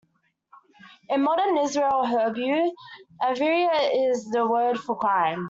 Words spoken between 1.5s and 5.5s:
Israeli Hebrew, "aveira" is the word for crime.